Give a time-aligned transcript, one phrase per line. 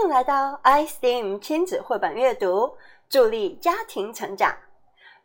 [0.00, 2.74] 欢迎来到 iSteam 亲子绘本阅读，
[3.10, 4.56] 助力家庭成长。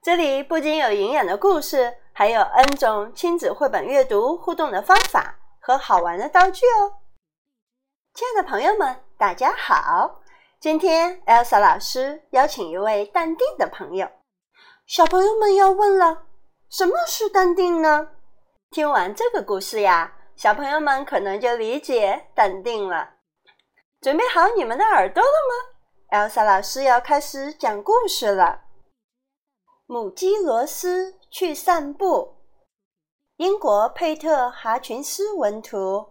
[0.01, 6.92] 这里不仅有营养的故事，还有 N 种亲子绘本阅读互动的方法和好玩的道具哦。
[8.14, 10.19] 亲爱的朋友们，大家好！
[10.59, 14.09] 今天 Elsa 老师邀请一位淡定的朋友。
[14.85, 16.23] 小朋友们要问了，
[16.69, 18.09] 什么是淡定呢？
[18.71, 23.11] 听完这个故事呀，小朋友们可能就理解淡定了。
[24.05, 28.61] 准备好你们的耳朵了吗？Elsa 老师要开始讲故事了。
[29.88, 32.35] 母鸡罗斯去散步。
[33.38, 36.05] 英国佩特·哈群斯文图，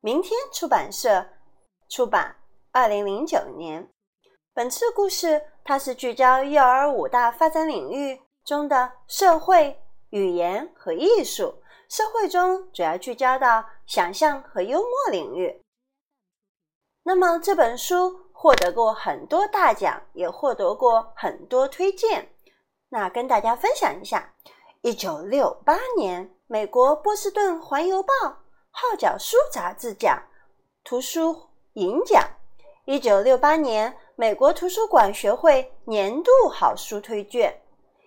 [0.00, 1.26] 明天出版社
[1.90, 2.36] 出版。
[2.72, 3.86] 二零零九年，
[4.54, 9.78] 本次故事它是聚焦幼儿五大发展领域中的社会、
[10.08, 11.62] 语言和艺术。
[11.90, 15.62] 社会中主要聚焦到想象和幽默领域。
[17.02, 22.28] 那么这本书获得过很多大奖，也获得过很多推荐。
[22.88, 24.32] 那跟大家分享一下：
[24.82, 28.12] 一九六八年，美国波士顿环游报
[28.70, 30.22] 号角书杂志奖
[30.84, 31.36] 图书
[31.74, 32.22] 银奖。
[32.84, 37.62] 一九六八年，美国图书馆学会年度好书推荐。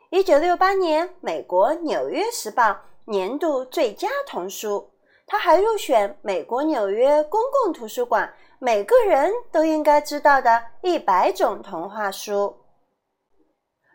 [0.10, 2.64] 一九六八年，美国《纽约时报》
[3.06, 4.92] 年度最佳童书。
[5.26, 8.32] 他还入选美国纽约公共图书馆
[8.66, 12.62] 每个人都应该知道的一百种童话书，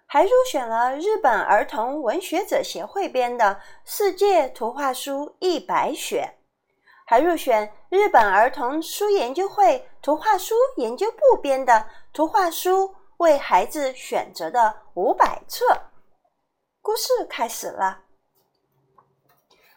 [0.04, 3.46] 还入选了日本儿童文学者协会编的
[3.86, 6.34] 《世界图画书一百选》。
[7.06, 11.72] 还入选日本儿童书研究会图画书研究部编的
[12.12, 15.64] 《图画书为孩子选择的五百册》。
[16.82, 18.02] 故事开始了。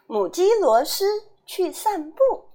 [0.06, 1.06] 母鸡罗斯
[1.46, 2.51] 去散步。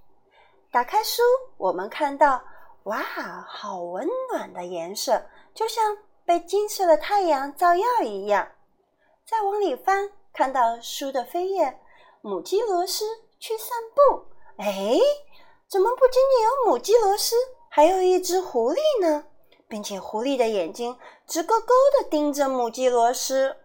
[0.77, 1.23] 打开书，
[1.57, 2.39] 我们看到，
[2.83, 3.01] 哇，
[3.47, 8.47] 好温暖的颜色，就像被金色的太阳照耀一样。
[9.25, 11.81] 再往里翻，看到书的扉页，
[12.21, 13.05] 母鸡罗斯
[13.39, 14.27] 去散步。
[14.57, 14.99] 哎，
[15.67, 17.35] 怎么不仅仅有母鸡罗斯，
[17.71, 19.25] 还有一只狐狸呢？
[19.67, 20.95] 并且狐狸的眼睛
[21.25, 23.57] 直勾勾的盯着母鸡罗斯。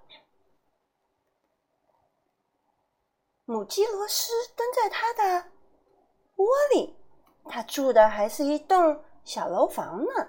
[3.44, 5.50] 母鸡罗斯蹲在它的
[6.36, 6.96] 窝里，
[7.46, 10.28] 它住的还是一栋小楼房呢。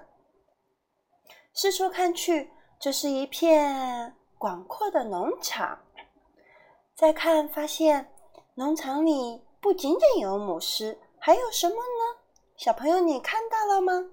[1.52, 5.78] 四处看去，这是一片广阔的农场。
[6.94, 8.12] 再看，发现
[8.54, 9.42] 农场里。
[9.60, 12.20] 不仅仅有母狮，还有什么呢？
[12.54, 14.10] 小朋友，你看到了吗？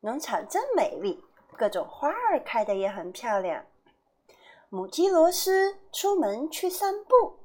[0.00, 1.22] 农场真美丽，
[1.58, 3.62] 各种花儿开的也很漂亮。
[4.70, 7.38] 母鸡罗斯出门去散步。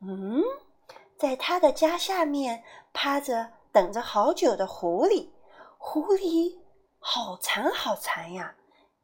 [0.00, 0.44] 嗯，
[1.18, 2.62] 在他的家下面
[2.92, 5.28] 趴着等着好久的狐狸。
[5.78, 6.58] 狐狸
[6.98, 8.54] 好馋好馋呀！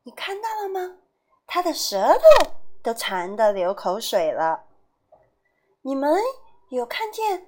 [0.03, 0.99] 你看到了吗？
[1.47, 2.51] 它的舌头
[2.83, 4.65] 都馋得流口水了。
[5.83, 6.21] 你们？
[6.71, 7.47] 有看见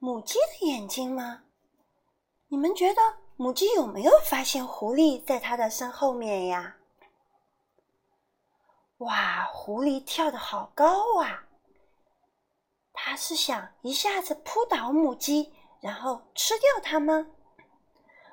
[0.00, 1.44] 母鸡的眼睛吗？
[2.48, 3.00] 你们觉得
[3.36, 6.76] 母鸡有没有发现狐狸在它的身后面呀？
[8.98, 11.45] 哇，狐狸跳得好高啊！
[12.98, 17.26] 它是想一下子扑倒母鸡，然后吃掉它吗？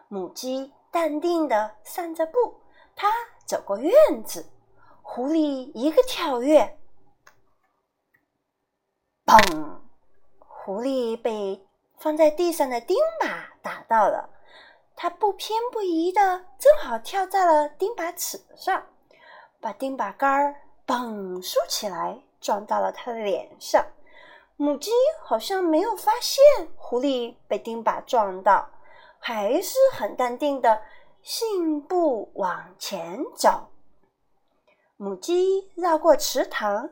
[0.07, 2.61] 母鸡淡定的散着步，
[2.95, 3.11] 它
[3.45, 4.49] 走过院子，
[5.01, 6.79] 狐狸一个跳跃，
[9.25, 9.81] 砰！
[10.39, 14.29] 狐狸被放在地上的钉耙打到了，
[14.95, 18.87] 它不偏不倚的，正好跳在了钉耙齿上，
[19.59, 20.55] 把钉耙杆儿
[20.87, 23.85] 嘣竖起来，撞到了它的脸上。
[24.55, 24.91] 母鸡
[25.23, 26.43] 好像没有发现
[26.75, 28.69] 狐狸被钉耙撞到，
[29.19, 30.81] 还是很淡定的
[31.21, 33.69] 信步往前走。
[34.95, 36.89] 母鸡绕过池塘，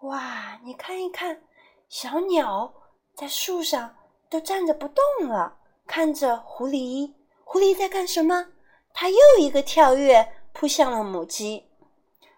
[0.00, 1.42] 哇，你看一看，
[1.88, 2.74] 小鸟。
[3.16, 3.96] 在树上
[4.30, 7.12] 都站着不动了，看着狐狸。
[7.44, 8.46] 狐狸在干什么？
[8.94, 11.68] 它又一个跳跃，扑向了母鸡。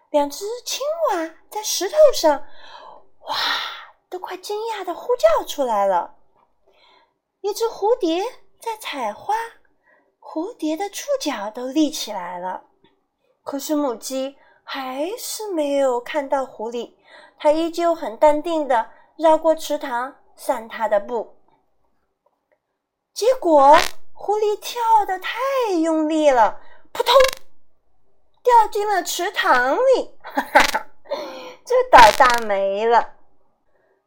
[0.09, 0.81] 两只青
[1.11, 2.37] 蛙在石头上，
[3.27, 3.35] 哇，
[4.13, 6.13] 都快惊讶的呼叫出来了。
[7.41, 8.23] 一只蝴蝶
[8.59, 9.33] 在采花，
[10.19, 12.65] 蝴蝶的触角都立起来了。
[13.41, 16.93] 可是母鸡还是没有看到狐狸，
[17.39, 20.15] 它依旧很淡定的绕过池塘。
[20.35, 21.35] 散它的步，
[23.13, 23.77] 结果
[24.13, 25.39] 狐狸跳得太
[25.81, 26.59] 用力了，
[26.91, 27.15] 扑通，
[28.41, 30.87] 掉进了池塘里，哈哈，
[31.63, 33.15] 这倒大霉了。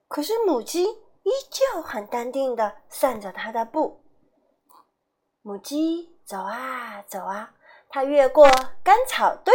[0.09, 4.03] 可是母鸡依旧很淡定的散着它的步。
[5.43, 7.55] 母鸡走啊走啊，
[7.89, 8.49] 它越过
[8.83, 9.55] 干草堆，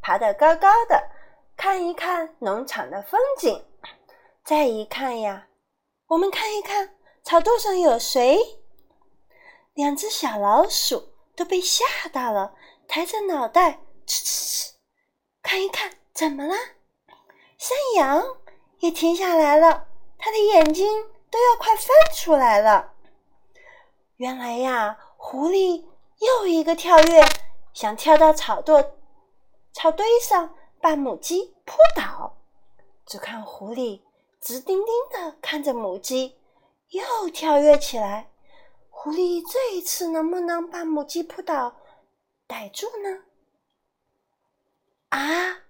[0.00, 1.10] 爬得高高的，
[1.56, 3.64] 看一看农场的风景。
[4.44, 5.48] 再一看呀，
[6.06, 8.38] 我们看一看草垛上有谁？
[9.74, 12.54] 两只小老鼠都被吓到了，
[12.88, 14.70] 抬着脑袋，哧哧哧，
[15.42, 16.54] 看一看怎么了？
[17.56, 18.24] 山羊
[18.78, 19.86] 也停下来了，
[20.20, 20.86] 它的眼睛
[21.30, 22.92] 都要快翻出来了。
[24.16, 25.86] 原来呀，狐狸
[26.18, 27.24] 又一个跳跃，
[27.72, 28.90] 想跳到草垛、
[29.72, 32.36] 草堆上把母鸡扑倒。
[33.06, 34.02] 只看狐狸
[34.40, 36.36] 直盯盯的看着母鸡，
[36.90, 38.30] 又跳跃起来。
[38.90, 41.74] 狐狸这一次能不能把母鸡扑倒、
[42.46, 43.24] 逮住呢？
[45.08, 45.62] 啊，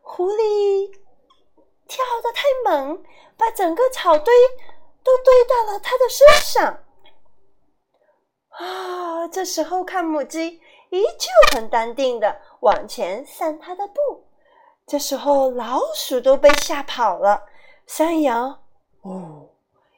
[0.00, 0.92] 狐狸！
[1.92, 3.04] 跳得太猛，
[3.36, 4.34] 把整个草堆
[5.04, 6.82] 都堆到了它的身上。
[8.48, 9.28] 啊！
[9.28, 10.58] 这时候看母鸡
[10.88, 14.26] 依旧很淡定的往前散它的步。
[14.86, 17.44] 这时候老鼠都被吓跑了，
[17.86, 18.62] 山羊
[19.02, 19.50] 哦，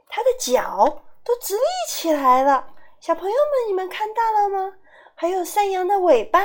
[0.08, 2.74] 它的脚都直立起来了。
[2.98, 4.74] 小朋友们，你们看到了吗？
[5.14, 6.40] 还有山羊的尾巴，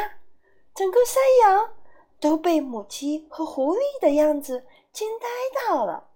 [0.75, 1.71] 整个山羊
[2.19, 4.63] 都被母鸡和狐狸的样子。
[4.91, 5.27] 惊呆
[5.67, 6.09] 到了，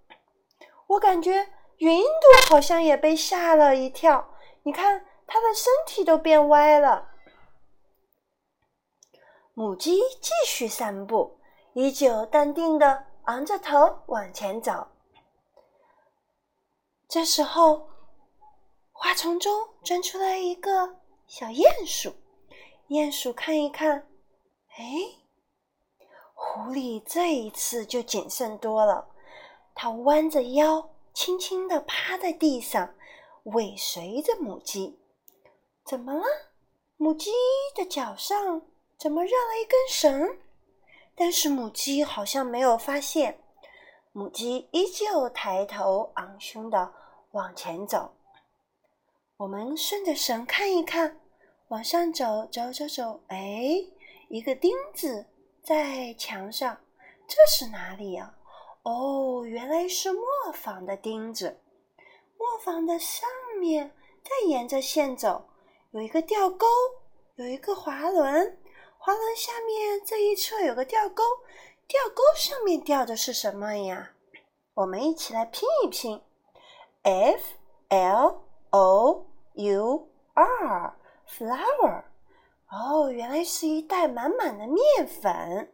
[0.87, 4.33] 我感觉云朵好像也被吓了一跳。
[4.63, 7.09] 你看，它的身体都变歪了。
[9.53, 11.39] 母鸡继续散步，
[11.73, 14.87] 依旧淡定的昂着头往前走。
[17.07, 17.89] 这时候，
[18.91, 20.97] 花丛中钻出来一个
[21.27, 22.15] 小鼹鼠。
[22.87, 24.07] 鼹鼠看一看，
[24.77, 25.22] 哎。
[26.45, 29.07] 狐狸这一次就谨慎多了，
[29.73, 32.93] 它弯着腰，轻轻地趴在地上，
[33.43, 34.99] 尾随着母鸡。
[35.83, 36.23] 怎么了？
[36.97, 37.31] 母鸡
[37.75, 38.61] 的脚上
[38.97, 40.37] 怎么绕了一根绳？
[41.15, 43.39] 但是母鸡好像没有发现，
[44.11, 46.93] 母鸡依旧抬头昂胸的
[47.31, 48.13] 往前走。
[49.37, 51.19] 我们顺着绳看一看，
[51.69, 53.83] 往上走，走走走，哎，
[54.29, 55.25] 一个钉子。
[55.63, 56.77] 在墙上，
[57.25, 58.35] 这是哪里呀？
[58.83, 60.21] 哦，原来是磨
[60.53, 61.61] 坊的钉子。
[62.37, 63.29] 磨坊的上
[63.61, 65.47] 面再沿着线走，
[65.91, 66.67] 有一个吊钩，
[67.35, 68.59] 有一个滑轮。
[68.97, 71.23] 滑轮下面这一侧有个吊钩，
[71.87, 74.11] 吊钩上面吊的是什么呀？
[74.73, 76.21] 我们一起来拼一拼
[77.03, 77.41] ：F
[77.87, 82.03] L O U R，flower。
[82.73, 85.71] 哦，原来是一袋满满的面粉。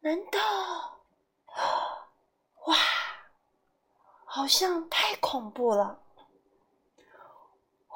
[0.00, 0.40] 难道？
[2.66, 2.74] 哇，
[4.24, 6.00] 好像太恐怖了。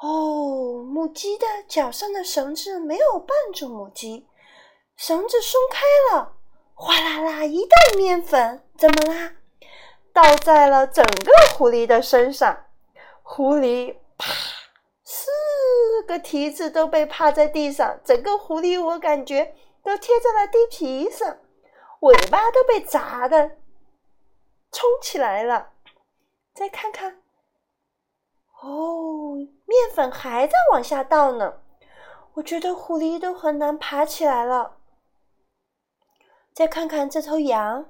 [0.01, 4.27] 哦，母鸡的脚上的绳子没有绊住母鸡，
[4.95, 5.81] 绳子松开
[6.15, 6.33] 了，
[6.75, 9.33] 哗啦啦，一袋面粉怎么啦？
[10.13, 12.65] 倒在了整个狐狸的身上。
[13.23, 13.98] 狐狸。
[16.09, 21.37] 个蹄子都被趴在地上，整个狐狸我感觉都贴在了地皮上，
[21.99, 23.57] 尾巴都被砸的
[24.71, 25.73] 冲起来了。
[26.55, 27.21] 再看看，
[28.63, 29.35] 哦，
[29.65, 31.61] 面粉还在往下倒呢。
[32.33, 34.77] 我觉得狐狸都很难爬起来了。
[36.55, 37.85] 再看看这头羊，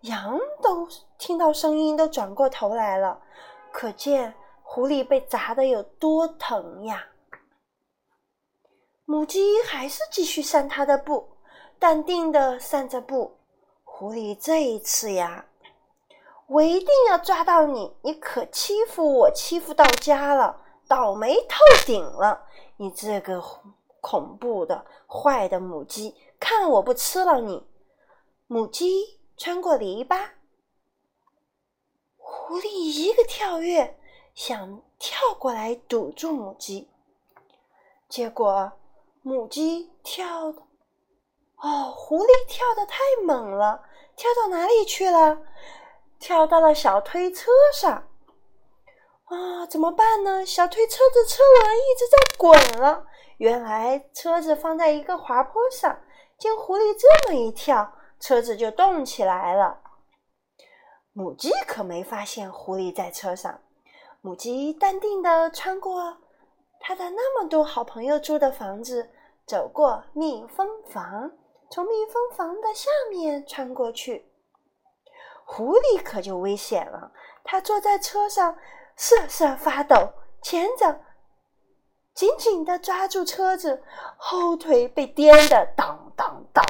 [0.00, 3.22] 羊都听到声音都转过头来了，
[3.70, 4.34] 可见。
[4.66, 7.06] 狐狸被砸的有多疼呀！
[9.06, 11.28] 母鸡还是继续散它的步，
[11.78, 13.36] 淡定的散着步。
[13.82, 15.46] 狐狸这一次呀，
[16.46, 17.94] 我一定要抓到你！
[18.02, 22.46] 你可欺负我，欺负到家了，倒霉透顶了！
[22.78, 23.42] 你这个
[24.00, 27.66] 恐怖的、坏的母鸡，看我不吃了你！
[28.46, 30.28] 母鸡穿过篱笆，
[32.16, 33.98] 狐狸一个跳跃。
[34.34, 36.90] 想跳过来堵住母鸡，
[38.08, 38.72] 结果
[39.26, 40.60] 母鸡跳的，
[41.56, 43.82] 哦，狐狸跳的太猛了，
[44.14, 45.38] 跳到哪里去了？
[46.18, 48.06] 跳到了小推车上。
[49.24, 50.44] 啊，怎么办呢？
[50.44, 53.06] 小推车的车轮一直在滚了。
[53.38, 56.00] 原来车子放在一个滑坡上，
[56.36, 59.80] 见狐狸这么一跳，车子就动起来了。
[61.14, 63.58] 母鸡可没发现狐狸在车上。
[64.20, 66.18] 母鸡淡定地穿过
[66.86, 69.08] 它的那么多好朋友住的房子，
[69.46, 71.32] 走过蜜蜂房，
[71.70, 74.30] 从蜜蜂房的下面穿过去。
[75.46, 77.10] 狐狸可就危险了，
[77.42, 78.58] 它坐在车上
[78.96, 79.96] 瑟瑟发抖，
[80.42, 81.00] 前着
[82.12, 83.82] 紧紧的抓住车子，
[84.18, 86.62] 后腿被颠得当当当，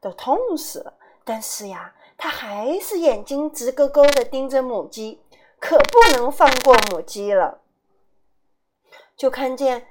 [0.00, 0.94] 都痛死了。
[1.24, 5.22] 但是呀，他还是眼睛直勾勾的盯着母鸡，
[5.60, 7.60] 可不能放过母鸡了。
[9.18, 9.88] 就看见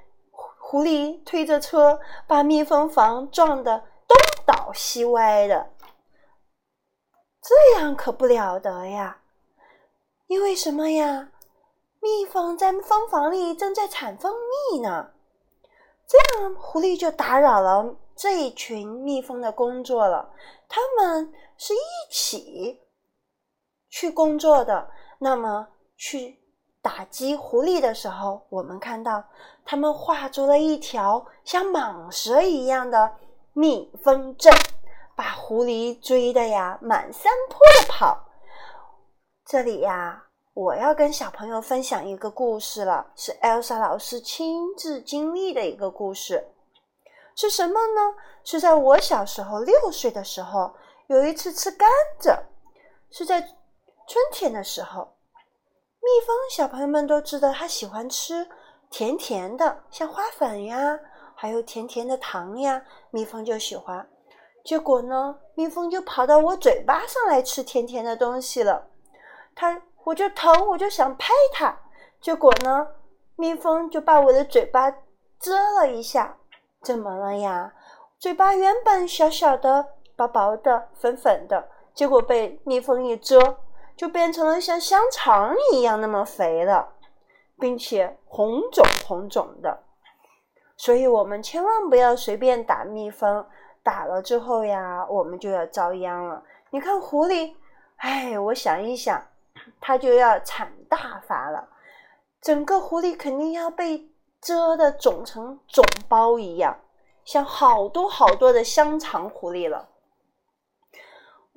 [0.58, 4.16] 狐狸推着车，把蜜蜂房撞得东
[4.46, 5.70] 倒西歪的。
[7.40, 9.22] 这样可不了得呀！
[10.26, 11.30] 因为什么呀？
[12.00, 14.34] 蜜蜂在蜂房里正在产蜂
[14.72, 15.10] 蜜呢，
[16.06, 20.32] 这样狐狸就打扰了这一群蜜蜂的工作了。
[20.68, 21.78] 他们是一
[22.10, 22.80] 起
[23.88, 26.38] 去工作的，那么去
[26.88, 29.22] 打击狐狸的时候，我们看到
[29.62, 33.12] 他们画出了一条像蟒蛇一样的
[33.52, 34.50] 蜜蜂阵，
[35.14, 38.24] 把狐狸追的呀满山坡的跑。
[39.44, 40.24] 这里呀。
[40.54, 46.48] 我要跟小朋友分享一个故事了，是 Elsa 老师亲自经历的一个故事。
[47.36, 48.14] 是什么呢？
[48.42, 50.74] 是在我小时候六岁的时候，
[51.06, 52.40] 有一次吃甘蔗，
[53.10, 53.52] 是在春
[54.32, 55.17] 天的时候。
[56.00, 58.48] 蜜蜂小朋友们都知道，它喜欢吃
[58.90, 60.98] 甜甜的，像花粉呀，
[61.34, 64.08] 还有甜甜的糖呀，蜜蜂就喜欢。
[64.64, 68.88] 结果呢，蜜蜂就跑到我嘴巴上来吃甜甜的东西了，
[69.54, 69.82] 它。
[70.04, 71.76] 我就疼，我就想拍它，
[72.18, 72.86] 结果呢，
[73.36, 74.90] 蜜蜂就把我的嘴巴
[75.38, 76.38] 蛰了一下。
[76.80, 77.74] 怎么了呀？
[78.18, 79.84] 嘴巴原本小小的、
[80.16, 83.38] 薄薄的、粉粉的，结果被蜜蜂一蛰，
[83.98, 86.94] 就变成了像香肠一样那么肥了，
[87.58, 89.82] 并且红肿红肿的。
[90.76, 93.44] 所以我们千万不要随便打蜜蜂，
[93.82, 96.40] 打了之后呀，我们就要遭殃了。
[96.70, 97.54] 你看狐狸，
[97.96, 99.20] 哎，我想一想。
[99.80, 101.68] 它就要惨大发了，
[102.40, 104.08] 整个狐狸肯定要被
[104.40, 106.78] 蛰的肿成肿包一样，
[107.24, 109.86] 像好多好多的香肠狐狸了。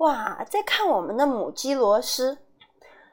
[0.02, 0.44] 哇！
[0.50, 2.36] 再看我们的母鸡罗斯，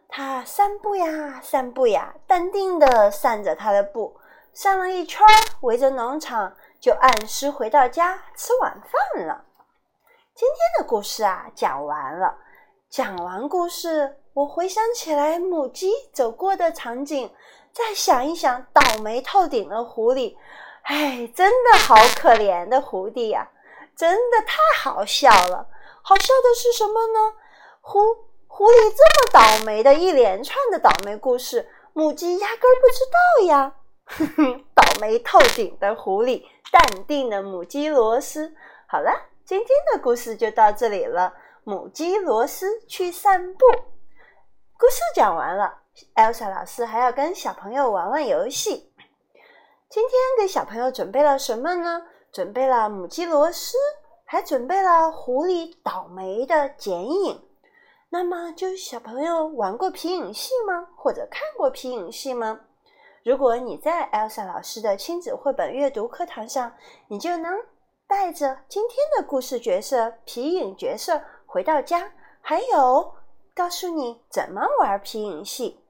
[0.07, 4.19] 它散步呀散步呀，淡定的散着它的步，
[4.53, 5.23] 散了一圈，
[5.61, 9.45] 围着农场，就按时回到家吃晚饭了。
[10.33, 12.35] 今天的故事啊，讲完了。
[12.89, 14.17] 讲完故事。
[14.33, 17.31] 我回想起来母鸡走过的场景，
[17.71, 20.35] 再想一想倒霉透顶的狐狸，
[20.83, 23.47] 哎，真的好可怜的狐狸呀，
[23.95, 25.67] 真的太好笑了。
[26.01, 27.33] 好笑的是什么呢？
[27.81, 27.99] 狐
[28.47, 33.75] 狐狸这么倒霉的一连串的倒霉故事，母鸡压根儿不知道呀。
[34.05, 38.53] 哼哼倒霉透顶的狐狸，淡定的母鸡罗斯。
[38.87, 39.11] 好了，
[39.45, 41.33] 今天的故事就到这里了。
[41.63, 43.65] 母鸡罗斯去散步。
[44.77, 45.81] 故事讲完了
[46.15, 48.91] ，Elsa 老师还要跟小朋友玩玩游戏。
[49.89, 52.03] 今天给小朋友准备了什么呢？
[52.31, 53.77] 准备了母鸡螺丝，
[54.31, 57.41] 还准备了狐狸倒霉的剪影。
[58.11, 60.87] 那么，就小朋友玩过皮影戏吗？
[60.95, 62.59] 或者看过皮影戏吗？
[63.23, 66.71] 如果你在 Elsa 老师的亲子绘本阅读课堂上，
[67.07, 67.59] 你就能
[68.07, 73.15] 带着今天的故事角色皮影角色回到家，还有。
[73.55, 75.83] 告诉你怎么玩皮影戏。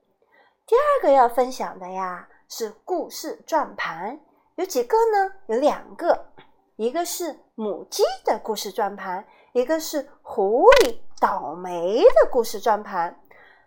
[0.65, 4.17] 第二个要分享的呀是故事转盘，
[4.55, 5.33] 有几个呢？
[5.47, 6.31] 有两个，
[6.77, 13.19] 一个是母鸡的故事转盘，一个是狐狸倒霉的故事转盘。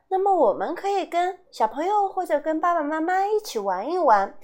[0.08, 4.34] 那么我们可以跟小朋友或者跟爸爸妈妈一起玩一玩。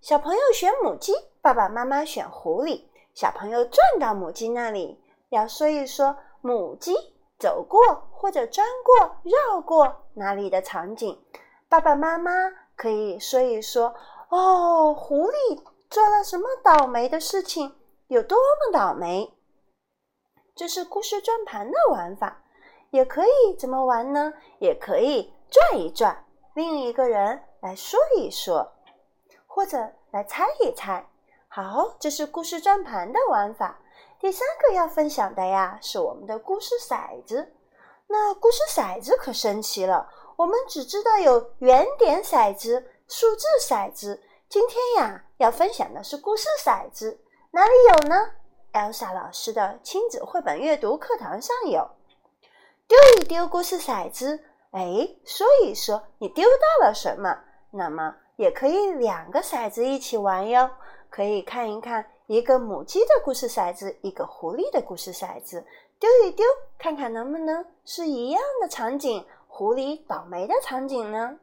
[0.00, 1.12] 小朋友选母鸡，
[1.42, 2.84] 爸爸妈妈选狐狸。
[3.12, 6.94] 小朋友转到母鸡那里，要说一说母鸡。
[7.40, 7.80] 走过
[8.12, 11.20] 或者钻过、绕过哪里的场景，
[11.68, 12.30] 爸爸妈妈
[12.76, 13.92] 可以说一说
[14.28, 14.94] 哦。
[14.94, 17.74] 狐狸做了什么倒霉的事情？
[18.08, 19.34] 有多么倒霉？
[20.54, 22.40] 这是故事转盘的玩法，
[22.90, 24.32] 也可以怎么玩呢？
[24.60, 28.74] 也可以转一转，另一个人来说一说，
[29.48, 31.04] 或者来猜一猜。
[31.48, 33.80] 好，这是故事转盘的玩法。
[34.20, 37.52] 第三个要分享的呀，是我们的故事骰子。
[38.06, 44.22] 那故事骰子可神奇了，我们只知道有圆点骰子、数字骰子。
[44.48, 47.18] 今天呀，要分享的是故事骰子，
[47.56, 48.32] 哪里有呢
[48.74, 51.88] ？Elsa 老师的亲子绘本阅读课堂上有。
[52.86, 54.38] 丢一丢故事骰子，
[54.72, 57.34] 哎，说一说你丢到了什么？
[57.70, 60.68] 那么也可以两个骰子一起玩哟，
[61.08, 62.04] 可以看一看。
[62.26, 65.64] 一个母鸡的故事骰子，一个狐狸的故事骰子，
[65.98, 66.44] 丢一丢，
[66.76, 71.38] 看看能不能是一样的场景，狐狸倒霉的场景呢？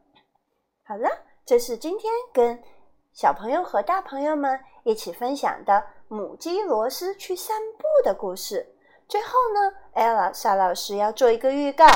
[0.86, 1.10] 好了，
[1.43, 2.62] 这是今天跟
[3.13, 8.75] 小朋友和大朋友们一起分享的母鸡罗斯去散步的故事。
[9.08, 11.88] 最后呢，艾拉莎老师要做一个预告：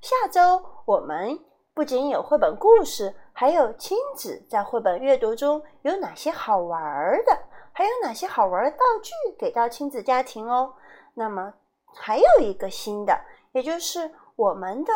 [0.00, 1.36] 下周我们
[1.74, 6.80] 不仅有绘本故事，还有亲子在绘本阅读中有哪些好玩
[7.24, 7.36] 的，
[7.72, 10.72] 还有哪些好玩的道具给到亲子家庭哦。
[11.14, 11.52] 那么
[11.92, 14.92] 还有一个新的，也就是我们的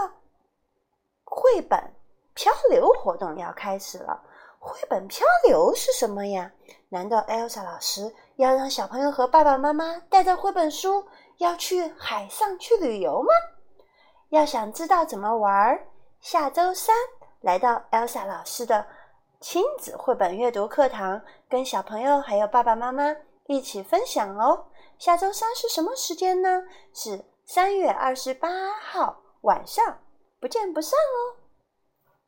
[1.25, 1.93] 绘本
[2.35, 4.23] 漂流活动要开始了。
[4.61, 6.51] 绘本漂流是什么呀？
[6.95, 11.05] 难道艾莎老师要让小朋友和爸爸妈妈带着绘本书？
[11.39, 13.29] 要去海上去旅游吗？
[14.29, 15.77] 要想知道怎么玩，
[16.21, 16.95] 下周三
[17.41, 18.87] 来到 Elsa 老师的
[19.41, 23.13] 亲子绘本阅读课堂，跟小朋友还有爸爸妈妈
[23.49, 24.67] 一起分享哦。
[24.97, 26.63] 下周三是什么时间呢？
[26.93, 28.49] 是三月二十八
[28.81, 29.99] 号晚上，
[30.41, 31.43] 不见不散哦。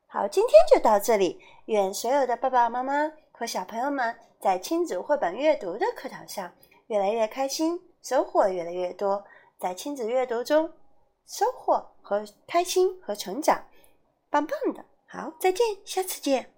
[0.09, 1.41] 好，今天就到这里。
[1.67, 2.93] 愿所有的爸爸妈妈
[3.37, 6.51] 和小朋友们在亲子绘本阅读的课堂上
[6.87, 7.79] 越来越开心。
[8.01, 9.25] 收获越来越多，
[9.59, 10.71] 在亲子阅读中
[11.25, 13.61] 收获和开心和成长，
[14.29, 14.85] 棒棒的！
[15.07, 16.56] 好，再见，下次见。